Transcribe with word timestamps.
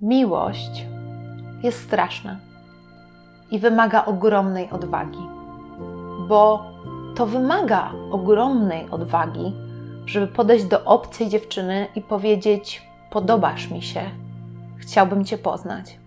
Miłość 0.00 0.86
jest 1.62 1.82
straszna 1.82 2.36
i 3.50 3.58
wymaga 3.58 4.04
ogromnej 4.04 4.70
odwagi, 4.70 5.28
bo 6.28 6.64
to 7.16 7.26
wymaga 7.26 7.92
ogromnej 8.10 8.90
odwagi, 8.90 9.52
żeby 10.06 10.26
podejść 10.26 10.64
do 10.64 10.84
obcej 10.84 11.28
dziewczyny 11.28 11.86
i 11.94 12.00
powiedzieć: 12.00 12.82
Podobasz 13.10 13.70
mi 13.70 13.82
się, 13.82 14.00
chciałbym 14.76 15.24
Cię 15.24 15.38
poznać. 15.38 15.98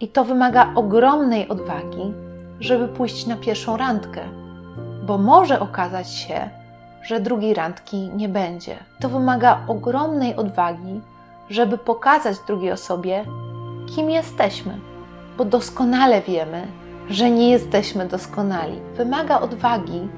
I 0.00 0.08
to 0.08 0.24
wymaga 0.24 0.72
ogromnej 0.74 1.48
odwagi, 1.48 2.12
żeby 2.60 2.88
pójść 2.88 3.26
na 3.26 3.36
pierwszą 3.36 3.76
randkę, 3.76 4.20
bo 5.06 5.18
może 5.18 5.60
okazać 5.60 6.10
się, 6.14 6.50
że 7.02 7.20
drugiej 7.20 7.54
randki 7.54 8.10
nie 8.16 8.28
będzie. 8.28 8.76
To 9.00 9.08
wymaga 9.08 9.60
ogromnej 9.68 10.36
odwagi, 10.36 11.00
żeby 11.52 11.78
pokazać 11.78 12.38
drugiej 12.38 12.72
osobie, 12.72 13.24
kim 13.94 14.10
jesteśmy, 14.10 14.78
bo 15.38 15.44
doskonale 15.44 16.22
wiemy, 16.22 16.66
że 17.10 17.30
nie 17.30 17.50
jesteśmy 17.50 18.06
doskonali. 18.06 18.80
Wymaga 18.96 19.40
odwagi 19.40 20.08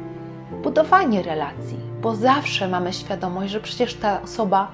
budowanie 0.63 1.23
relacji, 1.23 1.77
bo 2.03 2.15
zawsze 2.15 2.69
mamy 2.69 2.93
świadomość, 2.93 3.53
że 3.53 3.61
przecież 3.61 3.95
ta 3.95 4.23
osoba 4.23 4.69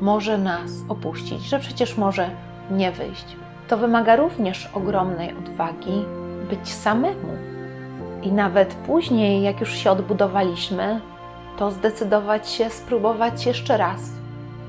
może 0.00 0.38
nas 0.38 0.70
opuścić, 0.88 1.42
że 1.42 1.58
przecież 1.58 1.96
może 1.96 2.30
nie 2.70 2.92
wyjść. 2.92 3.36
To 3.68 3.76
wymaga 3.76 4.16
również 4.16 4.70
ogromnej 4.74 5.34
odwagi 5.38 6.04
być 6.50 6.72
samemu. 6.72 7.28
I 8.22 8.32
nawet 8.32 8.74
później, 8.74 9.42
jak 9.42 9.60
już 9.60 9.74
się 9.74 9.90
odbudowaliśmy, 9.90 11.00
to 11.58 11.70
zdecydować 11.70 12.50
się 12.50 12.70
spróbować 12.70 13.46
jeszcze 13.46 13.76
raz, 13.76 14.00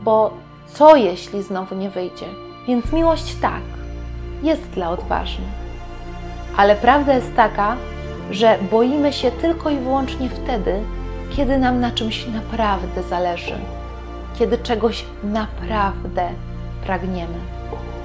bo 0.04 0.34
co 0.74 0.96
jeśli 0.96 1.44
znowu 1.44 1.76
nie 1.76 1.90
wyjdzie? 1.90 2.26
Więc 2.68 2.94
miłość 2.94 3.36
tak, 3.42 3.62
jest 4.44 4.62
dla 4.62 4.90
odważnych. 4.90 5.50
Ale 6.58 6.76
prawda 6.76 7.14
jest 7.14 7.36
taka, 7.36 7.76
że 8.32 8.58
boimy 8.72 9.14
się 9.14 9.32
tylko 9.32 9.70
i 9.70 9.78
wyłącznie 9.78 10.30
wtedy, 10.30 10.84
kiedy 11.36 11.58
nam 11.58 11.80
na 11.80 11.92
czymś 11.92 12.28
naprawdę 12.28 13.04
zależy, 13.04 13.56
kiedy 14.40 14.58
czegoś 14.58 15.06
naprawdę 15.24 16.30
pragniemy. 16.86 17.38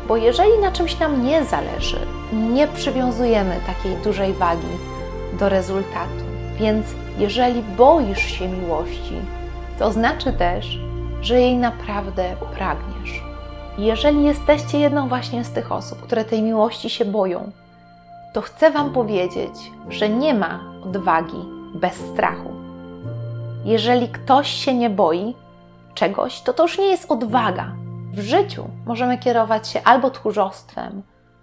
Bo 0.09 0.17
jeżeli 0.17 0.59
na 0.59 0.73
czymś 0.73 0.98
nam 0.98 1.25
nie 1.25 1.45
zależy, 1.45 1.98
nie 2.33 2.69
przywiązujemy 2.69 3.61
takiej 3.67 3.97
dużej 3.97 4.33
wagi 4.33 4.77
do 5.39 5.48
rezultatu. 5.48 6.25
Więc 6.59 6.87
jeżeli 7.19 7.62
boisz 7.62 8.23
się 8.23 8.48
miłości, 8.48 9.15
to 9.79 9.92
znaczy 9.92 10.33
też, 10.33 10.79
że 11.25 11.41
jej 11.41 11.56
naprawdę 11.56 12.36
pragniesz. 12.55 13.22
Jeżeli 13.78 14.25
jesteście 14.25 14.78
jedną 14.78 15.08
właśnie 15.08 15.44
z 15.44 15.50
tych 15.50 15.72
osób, 15.72 16.03
które 16.03 16.25
tej 16.25 16.42
miłości 16.42 16.91
się 16.91 17.05
boją, 17.05 17.50
to 18.33 18.41
chcę 18.41 18.70
Wam 18.70 18.92
powiedzieć, 18.92 19.55
że 19.89 20.08
nie 20.08 20.34
ma 20.34 20.61
odwagi 20.84 21.45
bez 21.75 21.95
strachu. 21.95 22.50
Jeżeli 23.64 24.08
ktoś 24.08 24.48
się 24.48 24.75
nie 24.75 24.91
boi 24.91 25.34
czegoś, 25.95 26.41
to 26.41 26.52
to 26.52 26.62
już 26.62 26.78
nie 26.78 26.86
jest 26.86 27.11
odwaga. 27.11 27.72
W 28.12 28.20
życiu 28.20 28.64
możemy 28.86 29.19
kierować 29.19 29.69
się 29.69 29.83
albo 29.84 30.11
tchórzostwem, 30.11 31.02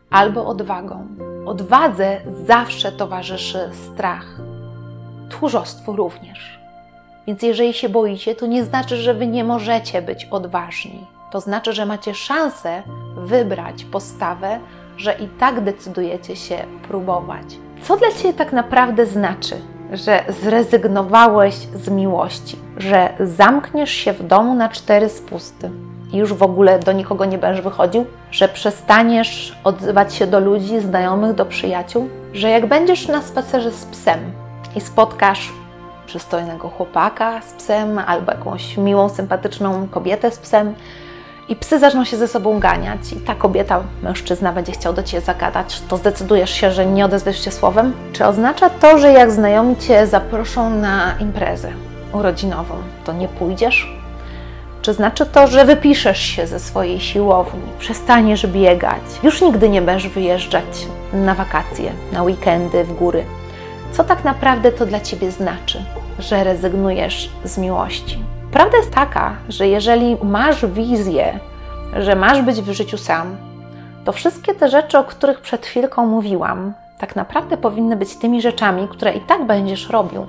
albo 0.10 0.46
odwagą. 0.46 1.08
Odwadze 1.46 2.22
zawsze 2.46 2.92
towarzyszy 2.92 3.70
strach. 3.74 4.26
Tchórzostwu 5.30 5.96
również. 5.96 6.61
Więc 7.28 7.42
jeżeli 7.42 7.74
się 7.74 7.90
boicie, 7.90 8.36
to 8.36 8.46
nie 8.46 8.64
znaczy, 8.64 8.98
że 8.98 9.14
wy 9.14 9.28
nie 9.28 9.44
możecie 9.44 10.02
być 10.02 10.28
odważni. 10.32 11.08
To 11.32 11.42
znaczy, 11.42 11.74
że 11.74 11.86
macie 11.86 12.14
szansę 12.14 12.84
wybrać 13.18 13.86
postawę, 13.86 14.60
że 14.98 15.14
i 15.14 15.28
tak 15.28 15.64
decydujecie 15.64 16.36
się 16.36 16.58
próbować. 16.88 17.46
Co 17.82 17.98
dla 17.98 18.12
Ciebie 18.12 18.34
tak 18.34 18.54
naprawdę 18.54 19.06
znaczy, 19.06 19.56
że 19.94 20.24
zrezygnowałeś 20.30 21.56
z 21.56 21.90
miłości, 21.90 22.58
że 22.78 23.14
zamkniesz 23.20 23.92
się 23.92 24.14
w 24.14 24.28
domu 24.28 24.56
na 24.56 24.70
cztery 24.70 25.10
spusty 25.10 25.70
i 26.14 26.18
już 26.18 26.34
w 26.34 26.44
ogóle 26.44 26.80
do 26.80 26.92
nikogo 26.92 27.26
nie 27.26 27.38
będziesz 27.38 27.64
wychodził, 27.64 28.06
że 28.32 28.48
przestaniesz 28.48 29.56
odzywać 29.64 30.16
się 30.16 30.28
do 30.28 30.40
ludzi, 30.40 30.80
znajomych, 30.80 31.34
do 31.34 31.46
przyjaciół, 31.46 32.10
że 32.34 32.50
jak 32.50 32.66
będziesz 32.66 33.08
na 33.08 33.22
spacerze 33.22 33.72
z 33.72 33.86
psem 33.86 34.20
i 34.76 34.82
spotkasz 34.82 35.54
przystojnego 36.12 36.70
chłopaka 36.70 37.42
z 37.42 37.54
psem 37.54 38.00
albo 38.00 38.32
jakąś 38.32 38.78
miłą, 38.78 39.10
sympatyczną 39.10 39.88
kobietę 39.88 40.32
z 40.32 40.40
psem, 40.40 40.74
i 41.50 41.56
psy 41.56 41.80
zaczną 41.80 42.04
się 42.06 42.18
ze 42.18 42.28
sobą 42.28 42.60
ganiać, 42.60 43.14
i 43.14 43.16
ta 43.16 43.36
kobieta, 43.36 43.84
mężczyzna 44.04 44.54
będzie 44.54 44.72
chciał 44.72 44.94
do 44.94 45.04
ciebie 45.04 45.22
zagadać, 45.22 45.82
to 45.88 45.98
zdecydujesz 45.98 46.50
się, 46.50 46.72
że 46.72 46.86
nie 46.86 47.06
odezwiesz 47.06 47.46
się 47.46 47.52
słowem? 47.52 47.94
Czy 48.14 48.26
oznacza 48.26 48.70
to, 48.70 48.98
że 48.98 49.12
jak 49.12 49.32
znajomi 49.32 49.78
cię 49.78 50.08
zaproszą 50.08 50.70
na 50.70 51.16
imprezę 51.20 51.72
urodzinową, 52.14 52.76
to 53.06 53.14
nie 53.14 53.28
pójdziesz? 53.28 53.96
Czy 54.82 54.94
znaczy 54.94 55.26
to, 55.26 55.48
że 55.48 55.66
wypiszesz 55.66 56.22
się 56.22 56.48
ze 56.48 56.60
swojej 56.60 57.00
siłowni, 57.00 57.62
przestaniesz 57.80 58.48
biegać, 58.48 59.04
już 59.24 59.42
nigdy 59.42 59.70
nie 59.70 59.82
będziesz 59.82 60.12
wyjeżdżać 60.12 60.88
na 61.14 61.36
wakacje, 61.36 61.92
na 62.14 62.24
weekendy 62.24 62.84
w 62.84 62.94
góry? 62.94 63.26
Co 63.92 64.04
tak 64.04 64.24
naprawdę 64.24 64.72
to 64.72 64.86
dla 64.86 65.00
ciebie 65.00 65.32
znaczy, 65.32 65.84
że 66.20 66.44
rezygnujesz 66.44 67.30
z 67.44 67.58
miłości? 67.58 68.24
Prawda 68.52 68.78
jest 68.78 68.92
taka, 68.92 69.36
że 69.50 69.68
jeżeli 69.68 70.18
masz 70.24 70.66
wizję, 70.66 71.40
że 71.96 72.16
masz 72.16 72.42
być 72.42 72.62
w 72.62 72.72
życiu 72.72 72.98
sam, 72.98 73.38
to 74.06 74.12
wszystkie 74.12 74.56
te 74.56 74.70
rzeczy, 74.70 74.98
o 74.98 75.04
których 75.04 75.42
przed 75.42 75.66
chwilką 75.66 76.06
mówiłam, 76.06 76.74
tak 76.98 77.16
naprawdę 77.16 77.58
powinny 77.58 77.96
być 77.96 78.16
tymi 78.16 78.42
rzeczami, 78.42 78.88
które 78.88 79.14
i 79.14 79.22
tak 79.22 79.46
będziesz 79.46 79.90
robił. 79.90 80.26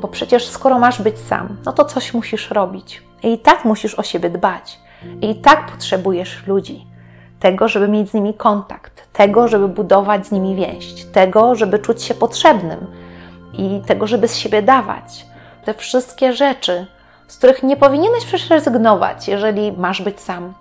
Bo 0.00 0.08
przecież 0.08 0.48
skoro 0.48 0.78
masz 0.78 1.02
być 1.02 1.18
sam, 1.18 1.56
no 1.64 1.72
to 1.72 1.84
coś 1.84 2.14
musisz 2.14 2.50
robić. 2.50 3.02
I, 3.22 3.38
tak 3.38 3.64
musisz 3.64 3.94
o 3.94 4.02
siebie 4.02 4.30
dbać. 4.30 4.78
I 5.20 5.34
tak 5.34 5.70
potrzebujesz 5.70 6.46
ludzi. 6.46 6.86
Tego, 7.44 7.68
żeby 7.68 7.88
mieć 7.88 8.10
z 8.10 8.14
nimi 8.14 8.34
kontakt, 8.34 9.12
tego, 9.12 9.48
żeby 9.48 9.68
budować 9.68 10.26
z 10.26 10.32
nimi 10.32 10.54
więź, 10.54 11.04
tego, 11.04 11.54
żeby 11.54 11.78
czuć 11.78 12.02
się 12.02 12.14
potrzebnym 12.14 12.86
i 13.52 13.80
tego, 13.86 14.06
żeby 14.06 14.28
z 14.28 14.36
siebie 14.36 14.62
dawać. 14.62 15.26
Te 15.64 15.74
wszystkie 15.74 16.32
rzeczy 16.32 16.86
z 17.28 17.36
których 17.36 17.62
nie 17.62 17.76
powinieneś 17.76 18.24
przecież 18.24 18.50
rezygnować, 18.50 19.28
jeżeli 19.28 19.72
masz 19.72 20.02
być 20.02 20.20
sam, 20.20 20.54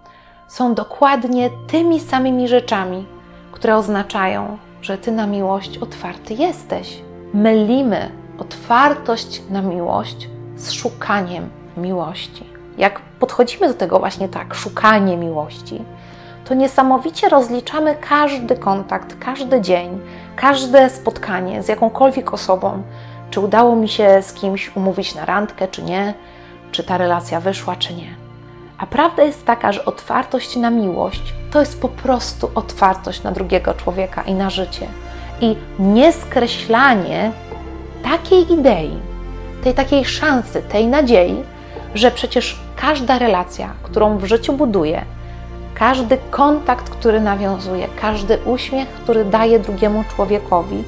są 0.47 0.73
dokładnie 0.73 1.49
tymi 1.67 1.99
samymi 1.99 2.47
rzeczami, 2.47 3.05
które 3.51 3.77
oznaczają, 3.77 4.57
że 4.81 4.97
ty 4.97 5.11
na 5.11 5.27
miłość 5.27 5.77
otwarty 5.77 6.33
jesteś. 6.33 7.01
Mylimy 7.33 8.11
otwartość 8.39 9.41
na 9.49 9.61
miłość 9.61 10.29
z 10.55 10.72
szukaniem 10.72 11.49
miłości. 11.77 12.45
Jak 12.77 12.99
podchodzimy 13.19 13.67
do 13.67 13.73
tego 13.73 13.99
właśnie 13.99 14.29
tak, 14.29 14.53
szukanie 14.53 15.17
miłości, 15.17 15.81
to 16.45 16.53
niesamowicie 16.53 17.29
rozliczamy 17.29 17.95
każdy 18.09 18.55
kontakt, 18.55 19.15
każdy 19.19 19.61
dzień, 19.61 19.99
każde 20.35 20.89
spotkanie 20.89 21.63
z 21.63 21.67
jakąkolwiek 21.67 22.33
osobą. 22.33 22.83
Czy 23.29 23.39
udało 23.39 23.75
mi 23.75 23.89
się 23.89 24.21
z 24.21 24.33
kimś 24.33 24.75
umówić 24.75 25.15
na 25.15 25.25
randkę, 25.25 25.67
czy 25.67 25.83
nie? 25.83 26.13
czy 26.73 26.83
ta 26.83 26.97
relacja 26.97 27.39
wyszła, 27.39 27.75
czy 27.75 27.93
nie. 27.93 28.15
A 28.77 28.85
prawda 28.85 29.23
jest 29.23 29.45
taka, 29.45 29.71
że 29.71 29.85
otwartość 29.85 30.55
na 30.55 30.69
miłość 30.69 31.33
to 31.51 31.59
jest 31.59 31.81
po 31.81 31.89
prostu 31.89 32.51
otwartość 32.55 33.23
na 33.23 33.31
drugiego 33.31 33.73
człowieka 33.73 34.21
i 34.21 34.33
na 34.33 34.49
życie. 34.49 34.87
I 35.41 35.55
nieskreślanie 35.79 37.31
takiej 38.03 38.53
idei, 38.53 38.99
tej 39.63 39.73
takiej 39.73 40.05
szansy, 40.05 40.61
tej 40.61 40.87
nadziei, 40.87 41.43
że 41.95 42.11
przecież 42.11 42.59
każda 42.75 43.19
relacja, 43.19 43.73
którą 43.83 44.17
w 44.17 44.25
życiu 44.25 44.53
buduję, 44.53 45.05
każdy 45.75 46.17
kontakt, 46.31 46.89
który 46.89 47.22
nawiązuje, 47.22 47.87
każdy 48.02 48.37
uśmiech, 48.46 48.87
który 48.87 49.25
daje 49.25 49.59
drugiemu 49.59 50.03
człowiekowi, 50.16 50.84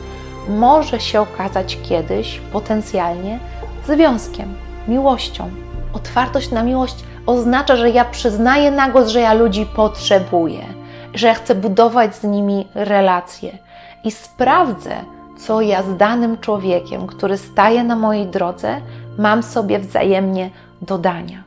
może 0.50 1.00
się 1.00 1.22
okazać 1.22 1.78
kiedyś 1.84 2.40
potencjalnie 2.54 3.40
związkiem, 3.88 4.54
miłością. 4.88 5.50
Otwartość 5.94 6.52
na 6.52 6.64
miłość 6.64 6.96
oznacza, 7.26 7.76
że 7.76 7.90
ja 7.90 8.06
przyznaję 8.06 8.72
na 8.72 8.90
głos, 8.90 9.08
że 9.08 9.20
ja 9.20 9.34
ludzi 9.34 9.66
potrzebuję, 9.66 10.66
że 11.14 11.28
ja 11.28 11.34
chcę 11.34 11.56
budować 11.56 12.16
z 12.16 12.24
nimi 12.24 12.68
relacje 12.76 13.58
i 14.04 14.12
sprawdzę, 14.12 14.96
co 15.38 15.62
ja 15.62 15.84
z 15.84 15.98
danym 15.98 16.38
człowiekiem, 16.38 17.08
który 17.08 17.38
staje 17.38 17.84
na 17.84 17.96
mojej 17.96 18.28
drodze, 18.28 18.82
mam 19.18 19.44
sobie 19.44 19.80
wzajemnie 19.80 20.50
do 20.82 20.98
dania. 20.98 21.45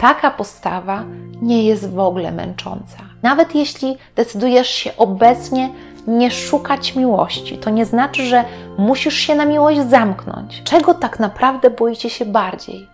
Taka 0.00 0.30
postawa 0.30 1.04
nie 1.42 1.64
jest 1.64 1.90
w 1.90 1.98
ogóle 1.98 2.32
męcząca. 2.32 2.96
Nawet 3.22 3.54
jeśli 3.54 3.98
decydujesz 4.16 4.68
się 4.68 4.96
obecnie 4.96 5.70
nie 6.06 6.30
szukać 6.30 6.96
miłości, 6.96 7.58
to 7.58 7.70
nie 7.70 7.86
znaczy, 7.86 8.26
że 8.26 8.44
musisz 8.78 9.14
się 9.14 9.34
na 9.34 9.44
miłość 9.44 9.80
zamknąć. 9.80 10.62
Czego 10.64 10.94
tak 10.94 11.20
naprawdę 11.20 11.70
boicie 11.70 12.10
się 12.10 12.24
bardziej? 12.24 12.88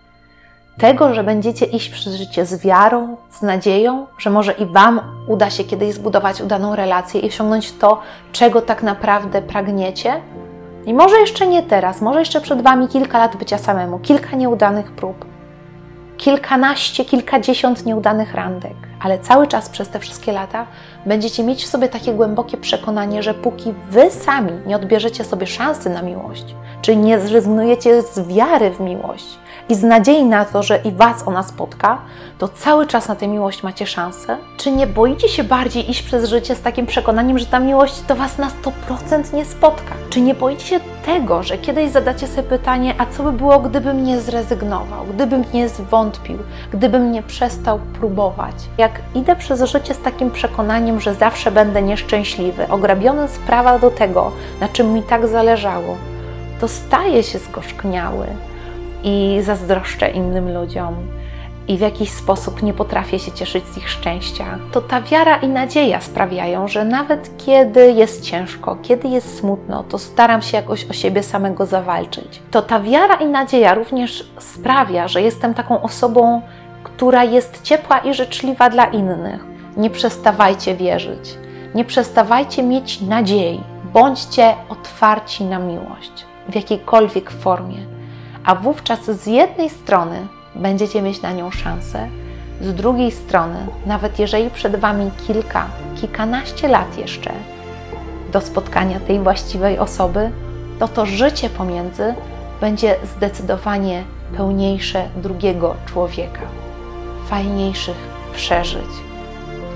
tego, 0.79 1.14
że 1.14 1.25
będziecie 1.25 1.67
iść 1.67 1.88
przez 1.88 2.14
życie 2.14 2.47
z 2.47 2.62
wiarą, 2.62 3.17
z 3.31 3.43
nadzieją, 3.43 4.06
że 4.19 4.31
może 4.31 4.53
i 4.53 4.67
Wam 4.67 5.00
uda 5.29 5.50
się 5.50 5.64
kiedyś 5.64 5.94
zbudować 5.94 6.41
udaną 6.41 6.76
relację 6.76 7.20
i 7.20 7.29
osiągnąć 7.29 7.73
to, 7.73 8.00
czego 8.32 8.62
tak 8.62 8.82
naprawdę 8.82 9.43
pragniecie. 9.43 10.20
I 10.87 10.94
może 10.94 11.17
jeszcze 11.17 11.47
nie 11.47 11.62
teraz, 11.62 12.00
może 12.00 12.19
jeszcze 12.19 12.41
przed 12.41 12.62
Wami 12.62 12.88
kilka 12.88 13.19
lat 13.19 13.37
bycia 13.37 13.58
samemu, 13.58 13.99
kilka 13.99 14.37
nieudanych 14.37 14.93
prób, 14.93 15.35
kilkanaście, 16.18 17.04
kilkadziesiąt 17.04 17.86
nieudanych 17.86 18.34
randek, 18.34 18.76
ale 19.00 19.18
cały 19.18 19.46
czas 19.46 19.68
przez 19.68 19.88
te 19.88 19.98
wszystkie 19.98 20.32
lata 20.32 20.66
będziecie 21.06 21.44
mieć 21.44 21.64
w 21.64 21.68
sobie 21.68 21.88
takie 21.88 22.12
głębokie 22.12 22.56
przekonanie, 22.56 23.22
że 23.22 23.34
póki 23.34 23.74
Wy 23.90 24.10
sami 24.10 24.52
nie 24.66 24.76
odbierzecie 24.76 25.24
sobie 25.24 25.46
szansy 25.46 25.90
na 25.90 26.02
miłość, 26.02 26.44
czy 26.82 26.96
nie 26.96 27.20
zrezygnujecie 27.20 28.02
z 28.02 28.28
wiary 28.28 28.70
w 28.70 28.80
miłość, 28.80 29.38
i 29.68 29.74
z 29.74 29.82
nadziei 29.82 30.24
na 30.24 30.44
to, 30.44 30.62
że 30.62 30.76
i 30.76 30.92
Was 30.92 31.28
ona 31.28 31.42
spotka, 31.42 31.98
to 32.38 32.48
cały 32.48 32.86
czas 32.86 33.08
na 33.08 33.14
tę 33.14 33.28
miłość 33.28 33.62
macie 33.62 33.86
szansę? 33.86 34.36
Czy 34.56 34.70
nie 34.70 34.86
boicie 34.86 35.28
się 35.28 35.44
bardziej 35.44 35.90
iść 35.90 36.02
przez 36.02 36.28
życie 36.28 36.54
z 36.54 36.62
takim 36.62 36.86
przekonaniem, 36.86 37.38
że 37.38 37.46
ta 37.46 37.58
miłość 37.58 38.02
to 38.06 38.16
Was 38.16 38.38
na 38.38 38.50
100% 38.90 39.34
nie 39.34 39.44
spotka? 39.44 39.94
Czy 40.10 40.20
nie 40.20 40.34
boicie 40.34 40.66
się 40.66 40.80
tego, 41.06 41.42
że 41.42 41.58
kiedyś 41.58 41.90
zadacie 41.90 42.26
sobie 42.26 42.48
pytanie, 42.48 42.94
a 42.98 43.06
co 43.06 43.22
by 43.22 43.32
było, 43.32 43.58
gdybym 43.58 44.04
nie 44.04 44.20
zrezygnował, 44.20 45.04
gdybym 45.14 45.44
nie 45.54 45.69
zwątpił, 45.69 46.38
gdybym 46.72 47.12
nie 47.12 47.22
przestał 47.22 47.78
próbować? 47.78 48.54
Jak 48.78 48.92
idę 49.14 49.36
przez 49.36 49.62
życie 49.62 49.94
z 49.94 50.00
takim 50.00 50.30
przekonaniem, 50.30 51.00
że 51.00 51.14
zawsze 51.14 51.50
będę 51.50 51.82
nieszczęśliwy, 51.82 52.69
ograbiony 52.69 53.28
z 53.28 53.38
prawa 53.38 53.78
do 53.78 53.90
tego, 53.90 54.32
na 54.60 54.69
czym 54.69 54.92
mi 54.92 55.02
tak 55.02 55.28
zależało, 55.28 55.96
to 56.60 56.69
staję 56.69 57.22
się 57.22 57.38
zgorzkniały, 57.38 58.26
i 59.04 59.38
zazdroszczę 59.43 60.10
innym 60.10 60.54
ludziom 60.54 60.96
i 61.69 61.76
w 61.76 61.81
jakiś 61.81 62.10
sposób 62.10 62.62
nie 62.62 62.75
potrafię 62.75 63.19
się 63.19 63.32
cieszyć 63.32 63.66
z 63.66 63.78
ich 63.78 63.90
szczęścia, 63.90 64.58
to 64.72 64.81
ta 64.81 65.00
wiara 65.00 65.37
i 65.37 65.48
nadzieja 65.48 66.00
sprawiają, 66.00 66.69
że 66.69 66.84
nawet 66.84 67.31
kiedy 67.46 67.93
jest 67.93 68.22
ciężko, 68.22 68.76
kiedy 68.82 69.08
jest 69.08 69.38
smutno, 69.38 69.82
to 69.82 69.98
staram 69.98 70.43
się 70.43 70.56
jakoś 70.56 70.84
o 70.90 70.93
siebie 70.93 71.22
samego 71.22 71.66
zawalczyć. 71.66 72.43
To 72.50 72.62
ta 72.62 72.81
wiara 72.81 73.14
i 73.14 73.26
nadzieja 73.26 73.75
również 73.75 74.31
sprawia, 74.38 75.08
że 75.08 75.22
jestem 75.22 75.54
taką 75.54 75.82
osobą, 75.82 76.43
która 76.82 77.25
jest 77.25 77.62
ciepła 77.62 77.98
i 77.98 78.14
życzliwa 78.14 78.70
dla 78.70 78.84
innych. 78.84 79.44
Nie 79.76 79.90
przestawajcie 79.90 80.75
wierzyć, 80.75 81.38
nie 81.75 81.84
przestawajcie 81.84 82.62
mieć 82.62 83.00
nadziei, 83.00 83.60
bądźcie 83.93 84.54
otwarci 84.69 85.44
na 85.44 85.58
miłość 85.58 86.26
w 86.48 86.54
jakiejkolwiek 86.54 87.31
formie 87.31 87.95
a 88.46 88.54
wówczas 88.54 89.04
z 89.04 89.26
jednej 89.26 89.70
strony 89.70 90.26
będziecie 90.54 91.02
mieć 91.02 91.22
na 91.22 91.32
nią 91.32 91.50
szansę, 91.50 92.08
z 92.60 92.75
drugiej 92.75 93.10
strony, 93.10 93.66
nawet 93.87 94.19
jeżeli 94.19 94.50
przed 94.50 94.76
Wami 94.76 95.10
kilka, 95.26 95.66
kilkanaście 96.00 96.69
lat 96.69 96.98
jeszcze 96.98 97.32
do 98.32 98.40
spotkania 98.40 99.00
tej 99.00 99.20
właściwej 99.20 99.78
osoby, 99.78 100.31
to 100.78 100.88
to 100.88 101.06
życie 101.06 101.50
pomiędzy 101.50 102.14
będzie 102.60 102.96
zdecydowanie 103.16 104.04
pełniejsze 104.37 105.08
drugiego 105.16 105.75
człowieka, 105.87 106.43
fajniejszych 107.28 107.96
przeżyć, 108.34 108.90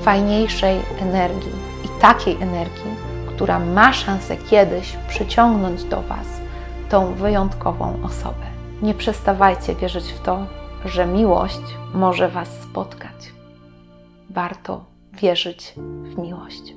fajniejszej 0.03 0.81
energii 1.01 1.53
i 1.85 2.01
takiej 2.01 2.37
energii, 2.41 2.95
która 3.27 3.59
ma 3.59 3.93
szansę 3.93 4.37
kiedyś 4.37 4.97
przyciągnąć 5.09 5.85
do 5.85 6.03
Was 6.03 6.27
tą 6.89 7.15
wyjątkową 7.15 7.99
osobę. 8.05 8.50
Nie 8.83 8.95
przestawajcie 8.95 9.75
wierzyć 9.75 10.05
w 10.05 10.21
to, 10.21 10.47
że 10.85 11.07
miłość 11.07 11.61
może 11.95 12.29
Was 12.29 12.49
spotkać. 12.63 13.33
Warto 14.31 14.85
wierzyć 15.13 15.75
w 16.05 16.19
miłość. 16.19 16.75